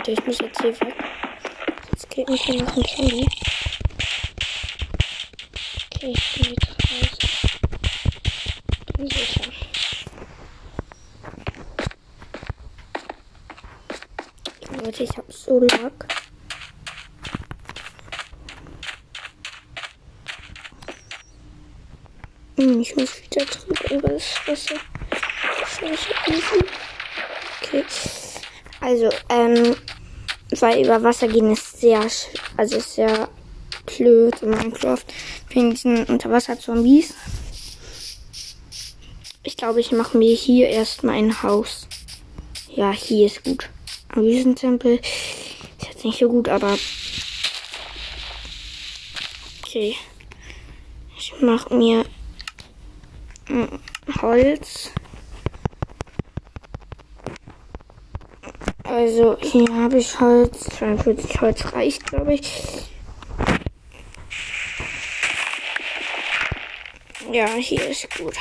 Leute, 0.06 0.20
ich 0.20 0.26
muss 0.26 0.38
jetzt 0.38 0.60
hier 0.60 0.80
weg. 0.80 0.94
Jetzt 1.90 2.10
geht 2.10 2.28
mich 2.28 2.42
hier 2.42 2.62
noch 2.62 2.76
ein 2.76 2.84
Zombie. 2.84 3.26
Okay, 5.94 6.14
ich 6.14 6.34
bin 6.34 6.50
wieder 6.52 6.68
raus. 6.68 7.18
Bin 8.96 9.10
sicher. 9.10 9.52
Leute, 14.84 15.02
ich 15.02 15.16
hab 15.16 15.32
so 15.32 15.58
Lack. 15.58 16.06
Hm, 22.56 22.80
ich 22.80 22.94
muss 22.94 23.22
wieder 23.22 23.44
drüber 23.44 23.90
über 23.90 24.08
das 24.10 24.34
Wasser. 24.46 24.76
Scheiße, 25.80 26.14
easy. 26.28 26.64
Okay. 27.60 27.84
Also, 28.80 29.10
ähm, 29.30 29.74
weil 30.62 30.84
über 30.84 31.02
Wasser 31.02 31.28
gehen 31.28 31.52
ist 31.52 31.80
sehr, 31.80 32.06
also 32.56 32.76
ist 32.76 32.94
sehr 32.94 33.28
blöd 33.86 34.42
in 34.42 34.50
Minecraft. 34.50 35.04
Wegen 35.50 35.70
diesen 35.70 36.04
Unterwasser-Zombies. 36.04 37.14
Ich 39.42 39.56
glaube, 39.56 39.80
ich 39.80 39.92
mache 39.92 40.18
mir 40.18 40.34
hier 40.34 40.68
erstmal 40.68 41.14
ein 41.14 41.42
Haus. 41.42 41.86
Ja, 42.68 42.90
hier 42.90 43.26
ist 43.26 43.44
gut. 43.44 43.68
Am 44.08 44.22
Wüstentempel 44.22 44.98
ist 45.78 45.88
jetzt 45.88 46.04
nicht 46.04 46.18
so 46.18 46.28
gut, 46.28 46.48
aber. 46.48 46.76
Okay. 49.64 49.96
Ich 51.16 51.32
mache 51.40 51.74
mir 51.74 52.04
Holz. 54.20 54.85
Also 59.16 59.38
hier 59.40 59.74
habe 59.74 59.96
ich 59.96 60.20
Holz. 60.20 60.64
42 60.76 61.40
Holz 61.40 61.72
reicht, 61.72 62.04
glaube 62.04 62.34
ich. 62.34 62.52
Ja, 67.32 67.46
hier 67.54 67.88
ist 67.88 68.06
gut. 68.18 68.34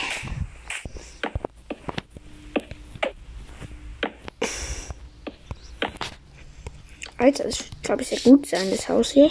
Alter, 7.17 7.45
das 7.45 7.59
wird, 7.59 7.83
glaube 7.83 8.01
ich, 8.01 8.09
sehr 8.09 8.19
gut 8.19 8.45
sein, 8.45 8.69
das 8.69 8.89
Haus 8.89 9.11
hier. 9.11 9.29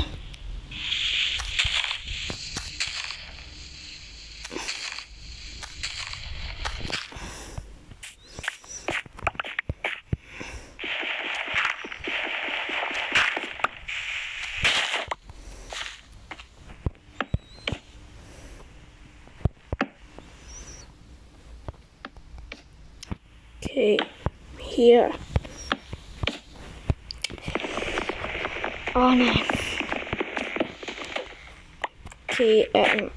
Okay, 23.75 23.97
hier. 24.59 25.11
Oh 28.95 28.99
nein. 28.99 29.43
Okay, 32.29 32.69
ähm. 32.73 33.11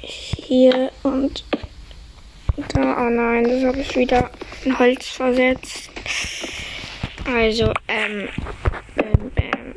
Hier 0.00 0.90
und 1.04 1.44
da. 2.72 3.06
Oh 3.06 3.08
nein, 3.36 3.50
das 3.50 3.64
habe 3.64 3.80
ich 3.80 3.96
wieder 3.96 4.30
in 4.64 4.78
Holz 4.78 5.08
versetzt. 5.08 5.90
Also, 7.26 7.72
ähm. 7.88 8.28
Bam, 8.94 9.30
bam. 9.34 9.74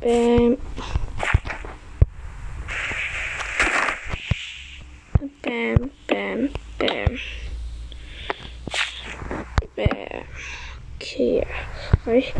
Bam. 0.00 0.56
Bam, 5.42 5.90
bam, 6.06 6.48
bam. 6.78 7.18
Bam. 9.76 10.24
Okay, 10.96 11.46
reicht. 12.06 12.34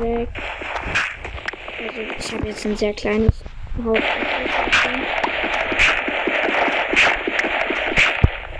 Weg. 0.00 0.28
Also 1.78 2.00
ich 2.00 2.32
habe 2.32 2.46
jetzt 2.46 2.66
ein 2.66 2.76
sehr 2.76 2.92
kleines 2.92 3.42
Haus. 3.84 3.98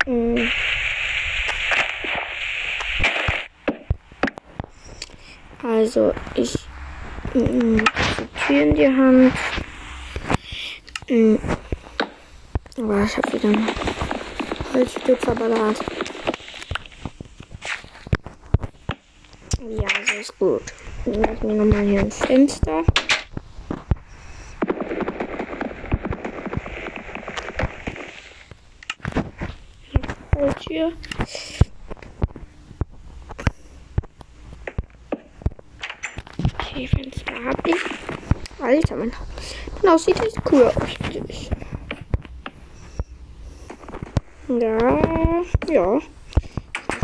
Mm. 0.06 0.48
Also 5.98 6.14
ich 6.36 6.54
mm, 7.34 7.78
Tür 8.46 8.62
in 8.62 8.74
die 8.76 8.86
Hand. 8.86 9.32
Mm. 11.08 11.36
Aber 12.78 13.02
ich 13.02 13.16
habe 13.16 13.32
wieder 13.32 13.48
ein 13.48 13.66
Holzstück 14.72 15.18
verballert. 15.18 15.80
Ja, 19.60 19.88
so 20.06 20.20
ist 20.20 20.38
gut. 20.38 20.62
Dann 21.04 21.20
mache 21.20 21.32
ich 21.32 21.42
mir 21.42 21.54
nochmal 21.54 21.84
hier 21.84 22.00
ein 22.00 22.12
Fenster. 22.12 22.84
Holztür. 30.36 30.92
Okay, 38.98 39.10
Fenster 39.10 39.18
habe 39.18 39.32
ich. 39.38 39.56
Alter, 39.68 39.76
mein, 39.78 39.82
mein 39.82 39.92
Haus 39.92 40.04
sieht 40.04 40.20
echt 40.20 40.36
cool 40.50 40.64
aus. 40.64 41.50
Ja, 44.48 45.44
ja. 45.70 46.00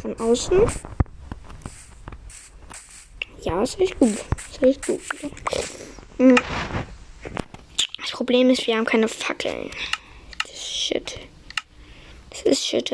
Von 0.00 0.18
außen. 0.18 0.62
Ja, 3.42 3.62
ist 3.62 3.78
echt 3.78 3.98
gut. 3.98 4.12
Ist 4.50 4.62
echt 4.62 4.86
gut. 4.86 5.00
Hm. 6.16 6.36
Das 8.00 8.10
Problem 8.12 8.50
ist, 8.50 8.66
wir 8.66 8.76
haben 8.76 8.86
keine 8.86 9.08
Fackeln. 9.08 9.70
Das 10.42 10.52
ist 10.52 10.66
shit. 10.66 11.18
Das 12.30 12.42
ist 12.42 12.66
shit. 12.66 12.92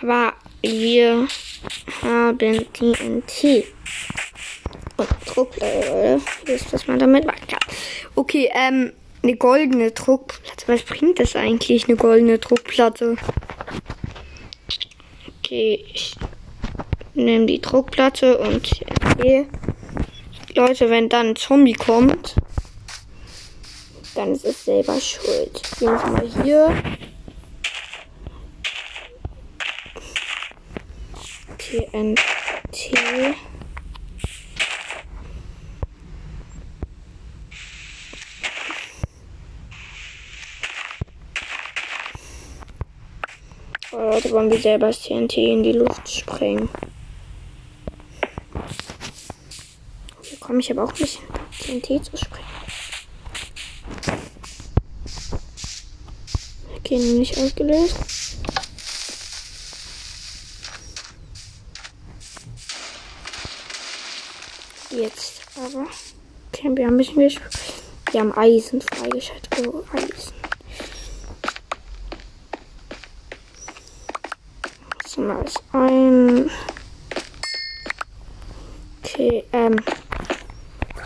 Aber 0.00 0.34
wir 0.62 1.28
haben 2.02 2.72
TNT. 2.72 3.64
Druckplatte. 5.06 6.20
Ist, 6.46 6.72
was 6.72 6.86
man 6.86 6.98
damit 6.98 7.26
kann. 7.26 7.60
Okay, 8.14 8.50
ähm, 8.54 8.92
eine 9.22 9.36
goldene 9.36 9.90
Druckplatte. 9.90 10.68
Was 10.68 10.82
bringt 10.82 11.18
das 11.18 11.36
eigentlich, 11.36 11.88
eine 11.88 11.96
goldene 11.96 12.38
Druckplatte? 12.38 13.16
Okay, 15.38 15.84
ich 15.92 16.14
nehme 17.14 17.46
die 17.46 17.60
Druckplatte 17.60 18.38
und 18.38 18.68
okay. 19.12 19.46
Leute, 20.54 20.90
wenn 20.90 21.08
dann 21.08 21.28
ein 21.28 21.36
Zombie 21.36 21.74
kommt, 21.74 22.34
dann 24.14 24.32
ist 24.32 24.44
es 24.44 24.64
selber 24.64 25.00
schuld. 25.00 25.62
Gehen 25.78 25.90
wir 25.90 26.10
mal 26.10 26.28
hier. 26.42 26.82
TNT. 31.58 33.36
Leute 43.90 44.30
wollen 44.32 44.50
wir 44.50 44.60
selber 44.60 44.88
das 44.88 45.00
TNT 45.00 45.38
in 45.38 45.62
die 45.62 45.72
Luft 45.72 46.10
sprengen. 46.10 46.68
Hier 50.22 50.38
komme 50.38 50.60
ich 50.60 50.70
aber 50.70 50.84
auch 50.84 50.92
nicht 50.98 51.20
hin, 51.64 51.80
TNT 51.82 52.04
zu 52.04 52.16
sprengen. 52.16 52.46
Okay, 56.76 56.98
nicht 56.98 57.38
ausgelöst. 57.38 57.96
Jetzt 64.90 65.40
aber. 65.56 65.86
Okay, 66.52 66.70
wir 66.74 66.86
haben 66.86 66.94
ein 66.94 66.98
bisschen 66.98 67.20
gespielt. 67.20 67.58
Wir 68.10 68.20
haben 68.20 68.36
Eisen 68.36 68.82
freigeschaltet. 68.82 69.66
Oh, 69.66 69.82
Eisen. 69.92 70.37
Mal 75.18 75.44
ein. 75.72 76.50
Okay, 79.02 79.44
ähm. 79.52 79.76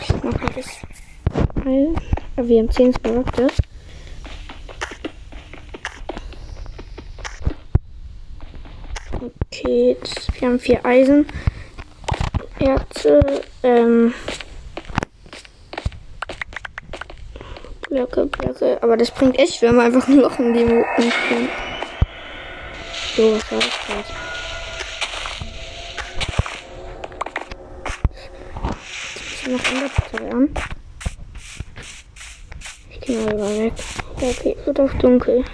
Ich 0.01 0.09
mach 0.23 0.39
mal 0.39 0.49
das. 0.55 0.67
Wir 2.35 2.59
haben 2.59 2.71
10 2.71 2.93
Smaragde. 2.93 3.47
Okay, 9.21 9.97
das, 10.01 10.27
wir 10.39 10.47
haben 10.47 10.59
vier 10.59 10.85
Eisen. 10.85 11.25
Erze, 12.59 13.41
ähm. 13.63 14.13
Blöcke, 17.89 18.25
Blöcke. 18.25 18.81
Aber 18.81 18.97
das 18.97 19.11
bringt 19.11 19.37
echt, 19.39 19.61
wenn 19.61 19.75
man 19.75 19.85
einfach 19.87 20.07
ein 20.07 20.19
Loch 20.19 20.39
in 20.39 20.53
die 20.53 20.65
Moten 20.65 21.11
bringt. 21.27 21.72
So, 23.15 23.31
was 23.35 23.51
war 23.51 23.59
das 23.59 23.69
gerade? 23.85 24.03
Jetzt 29.13 29.47
muss 29.47 29.61
ich 29.61 29.71
noch 29.71 29.71
Enderportal 29.71 30.29
an. 30.31 30.49
Ich 32.89 33.01
gehe 33.01 33.17
mal 33.19 33.31
lieber 33.31 33.57
weg. 33.59 33.73
Okay, 34.15 34.57
wird 34.65 34.79
auch 34.79 34.93
dunkel. 34.93 35.45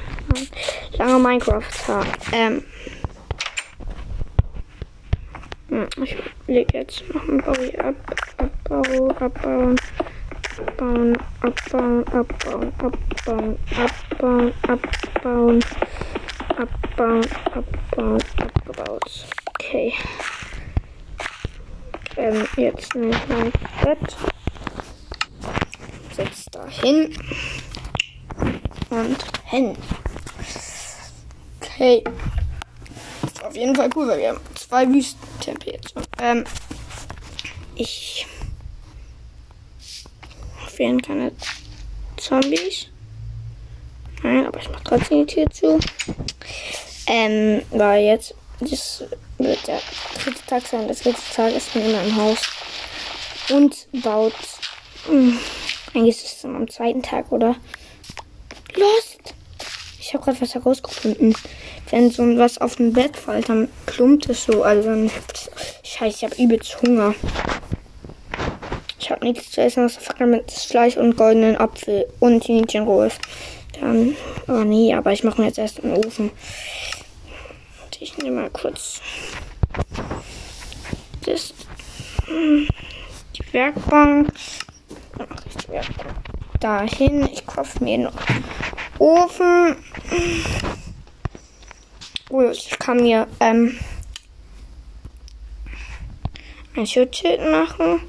Lange 0.93 1.19
Minecraft-Tag. 1.19 2.05
Ähm. 2.31 2.63
Hm, 5.67 5.87
ich 6.01 6.15
leg 6.47 6.73
jetzt 6.73 7.03
noch 7.13 7.27
ein 7.27 7.37
Bau 7.39 7.51
ab. 7.83 7.95
Abbau, 8.37 9.09
abbauen. 9.19 9.75
Abbauen, 10.65 11.17
abbauen, 11.41 12.07
abbauen, 12.07 12.73
abbauen, 12.79 13.57
abbauen, 13.75 14.53
abbauen 14.61 14.89
abbauen, 15.19 15.59
abbauen, 16.57 17.25
abgebaut. 17.91 19.25
Okay. 19.49 19.93
Ähm, 22.17 22.47
jetzt 22.57 22.95
nehme 22.95 23.11
ich 23.11 23.27
mein 23.27 23.51
Bett. 23.83 24.17
Setz 26.15 26.45
da 26.51 26.67
hin. 26.67 27.15
Und 28.89 29.23
hin. 29.45 29.77
Okay. 31.61 32.03
Ist 33.23 33.43
auf 33.43 33.55
jeden 33.55 33.75
Fall 33.75 33.89
cool, 33.95 34.07
weil 34.07 34.19
wir 34.19 34.29
haben 34.29 34.41
zwei 34.55 34.87
Wüstentempel 34.87 35.73
jetzt. 35.73 35.93
Ähm, 36.19 36.43
ich. 37.75 38.27
Fehlen 40.67 41.01
keine 41.01 41.31
Zombies. 42.17 42.87
Nein, 44.23 44.45
aber 44.45 44.59
ich 44.59 44.69
mache 44.69 44.83
trotzdem 44.83 45.25
die 45.25 45.33
Tür 45.33 45.49
zu. 45.49 45.79
Ähm, 47.07 47.61
weil 47.71 48.03
jetzt, 48.03 48.35
das 48.59 49.03
wird 49.37 49.67
der 49.67 49.79
dritte 50.23 50.45
Tag 50.45 50.65
sein. 50.67 50.87
Das 50.87 50.99
dritte 50.99 51.21
Tag 51.35 51.55
ist 51.55 51.73
man 51.75 51.85
immer 51.85 52.03
im 52.03 52.15
Haus. 52.15 52.41
Und 53.49 53.87
baut. 54.03 54.33
Mh, 55.07 55.13
hm, 55.13 55.39
eigentlich 55.93 56.23
ist 56.23 56.37
es 56.37 56.45
am 56.45 56.69
zweiten 56.69 57.01
Tag, 57.01 57.31
oder? 57.31 57.55
Lost! 58.75 59.33
Ich 59.99 60.13
habe 60.13 60.23
gerade 60.23 60.41
was 60.41 60.55
herausgefunden. 60.55 61.35
Wenn 61.89 62.11
so 62.11 62.23
was 62.37 62.59
auf 62.59 62.75
dem 62.75 62.93
Bett 62.93 63.17
fällt, 63.17 63.49
dann 63.49 63.69
klumpt 63.85 64.29
es 64.29 64.43
so. 64.43 64.63
Also 64.63 64.89
dann. 64.89 65.11
Scheiße, 65.83 66.17
ich 66.17 66.23
habe 66.23 66.41
übelst 66.41 66.81
Hunger. 66.81 67.15
Ich 68.99 69.09
habe 69.09 69.25
nichts 69.25 69.51
zu 69.51 69.61
essen 69.61 69.85
außer 69.85 70.25
mit 70.25 70.51
Fleisch 70.51 70.97
und 70.97 71.17
goldenen 71.17 71.57
Apfel 71.57 72.05
und 72.19 72.47
Hähnchenrohes. 72.47 73.15
Dann, 73.79 74.15
oh 74.47 74.63
nee, 74.63 74.93
aber 74.93 75.11
ich 75.11 75.23
mache 75.23 75.41
mir 75.41 75.47
jetzt 75.47 75.57
erst 75.59 75.83
einen 75.83 75.95
Ofen. 75.95 76.31
Ich 78.01 78.17
nehme 78.17 78.43
mal 78.43 78.49
kurz 78.49 79.01
das, 81.25 81.53
die 82.29 83.53
Werkbank. 83.53 84.31
Die 85.17 85.67
Werkbank 85.69 86.15
dahin. 86.59 87.27
Ich 87.31 87.45
kaufe 87.45 87.83
mir 87.83 87.97
noch 87.97 88.13
Ofen. 88.99 89.75
Oh, 92.29 92.49
ich 92.49 92.69
kann 92.79 93.01
mir 93.01 93.27
ähm, 93.39 93.77
ein 96.75 96.87
Schutzschild 96.87 97.41
machen. 97.51 98.01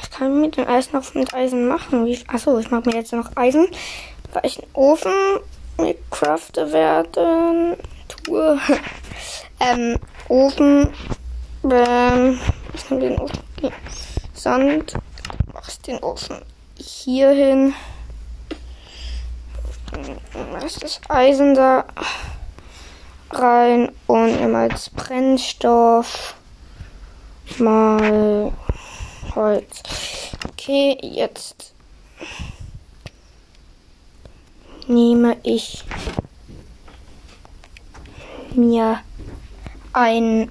Was 0.00 0.10
kann 0.10 0.36
ich 0.36 0.40
mit 0.40 0.56
dem 0.56 0.68
Eisen 0.68 0.92
noch 0.92 1.14
mit 1.14 1.34
Eisen 1.34 1.68
machen? 1.68 2.16
Achso, 2.28 2.58
ich 2.58 2.70
mache 2.70 2.88
mir 2.88 2.96
jetzt 2.96 3.12
noch 3.12 3.36
Eisen 3.36 3.66
weil 4.34 4.46
ich 4.46 4.58
einen 4.58 4.70
Ofen 4.74 5.12
mit 5.78 5.98
crafte 6.10 6.72
werden 6.72 7.76
tue. 8.08 8.58
ähm, 9.60 9.98
Ofen. 10.28 10.92
Ähm, 11.64 12.40
ich 12.74 12.90
nehme 12.90 13.08
den 13.08 13.18
Ofen. 13.18 13.38
Okay. 13.56 13.72
Sand. 14.34 14.94
Mach 15.52 15.68
ich 15.68 15.80
den 15.80 16.02
Ofen 16.02 16.42
hier 16.76 17.30
hin. 17.30 17.74
Mach 20.52 20.62
das 20.80 21.00
Eisen 21.08 21.54
da 21.54 21.84
rein 23.30 23.92
und 24.06 24.40
immer 24.40 24.58
als 24.58 24.90
Brennstoff 24.90 26.34
mal 27.58 28.52
Holz. 29.34 29.82
Okay, 30.48 30.98
jetzt 31.00 31.74
nehme 34.86 35.36
ich 35.42 35.84
mir 38.54 39.00
ein. 39.92 40.50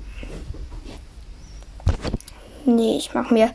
Nee, 2.65 2.97
ich 2.97 3.13
mache 3.13 3.33
mir 3.33 3.53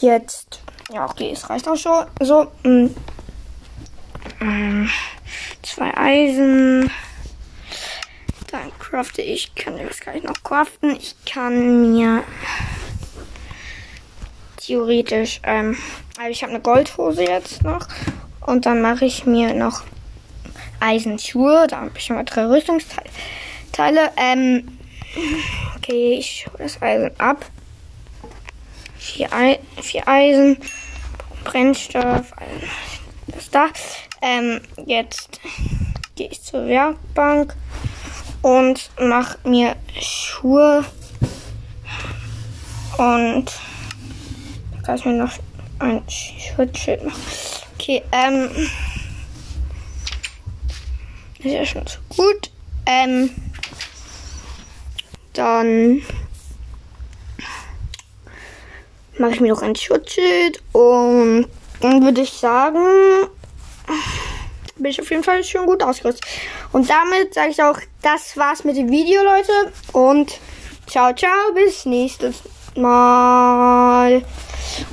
jetzt. 0.00 0.60
Ja, 0.92 1.08
okay, 1.08 1.30
es 1.32 1.48
reicht 1.48 1.68
auch 1.68 1.76
schon. 1.76 2.04
So. 2.20 2.48
Mh, 2.62 2.90
mm, 4.40 4.84
mh, 4.84 4.90
zwei 5.62 5.96
Eisen. 5.96 6.90
Dann 8.50 8.70
crafte 8.78 9.22
ich. 9.22 9.54
Kann 9.54 9.78
ich 9.78 9.88
das 9.88 10.00
gleich 10.00 10.22
noch 10.22 10.42
craften. 10.42 10.96
Ich 10.96 11.16
kann 11.24 11.92
mir 11.92 12.24
theoretisch, 14.58 15.40
ähm, 15.42 15.76
also 16.18 16.30
ich 16.30 16.42
habe 16.42 16.52
eine 16.52 16.62
Goldhose 16.62 17.24
jetzt 17.24 17.62
noch. 17.62 17.88
Und 18.40 18.66
dann 18.66 18.82
mache 18.82 19.04
ich 19.04 19.24
mir 19.26 19.54
noch 19.54 19.82
Eisenschuhe. 20.82 21.66
Da 21.68 21.80
habe 21.80 21.92
ich 21.96 22.04
schon 22.04 22.16
mal 22.16 22.24
drei 22.24 22.46
Rüstungsteile. 22.46 24.10
Ähm, 24.16 24.78
okay, 25.76 26.14
ich 26.18 26.46
hole 26.46 26.64
das 26.64 26.82
Eisen 26.82 27.10
ab. 27.18 27.46
Vier, 28.98 29.32
Ei 29.32 29.58
vier 29.80 30.06
Eisen, 30.06 30.58
Brennstoff, 31.44 32.32
das 33.26 33.50
da. 33.50 33.68
Ähm, 34.20 34.60
jetzt 34.86 35.40
gehe 36.14 36.28
ich 36.28 36.42
zur 36.42 36.66
Werkbank 36.66 37.56
und 38.42 38.90
mache 39.00 39.38
mir 39.48 39.74
Schuhe 40.00 40.84
und 42.96 43.52
kann 44.84 44.96
ich 44.96 45.04
mir 45.04 45.14
noch 45.14 45.32
ein 45.80 46.02
Schutzschild 46.08 47.04
machen. 47.04 47.22
Okay, 47.74 48.02
ähm. 48.12 48.50
Ist 51.42 51.52
ja 51.52 51.64
schon 51.64 51.86
so 51.86 51.98
gut. 52.08 52.50
Ähm. 52.86 53.30
Dann 55.32 56.02
mache 59.18 59.32
ich 59.32 59.40
mir 59.40 59.52
noch 59.52 59.62
ein 59.62 59.74
Schutzschild 59.74 60.62
und 60.72 61.46
dann 61.80 62.04
würde 62.04 62.20
ich 62.20 62.32
sagen, 62.32 63.28
bin 64.76 64.90
ich 64.90 65.00
auf 65.00 65.10
jeden 65.10 65.24
Fall 65.24 65.42
schon 65.44 65.66
gut 65.66 65.82
ausgerüstet. 65.82 66.24
Und 66.72 66.88
damit 66.88 67.34
sage 67.34 67.50
ich 67.50 67.62
auch, 67.62 67.78
das 68.02 68.36
war's 68.36 68.64
mit 68.64 68.76
dem 68.76 68.90
Video, 68.90 69.22
Leute. 69.22 69.52
Und 69.92 70.38
ciao, 70.86 71.12
ciao, 71.14 71.52
bis 71.54 71.86
nächstes 71.86 72.42
Mal. 72.76 74.22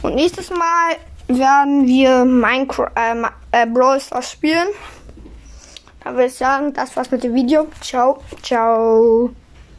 Und 0.02 0.16
nächstes 0.16 0.50
Mal 0.50 0.96
werden 1.28 1.86
wir 1.86 2.26
Minecraft, 2.26 2.92
äh, 2.96 3.62
äh, 3.64 3.66
Brawl 3.66 4.00
Stars 4.00 4.32
spielen. 4.32 4.68
Da 6.04 6.12
würde 6.12 6.26
ich 6.26 6.36
sagen, 6.36 6.74
das 6.74 6.96
war's 6.96 7.12
mit 7.12 7.24
dem 7.24 7.34
Video. 7.34 7.68
Ciao, 7.82 8.22
ciao. 8.42 9.32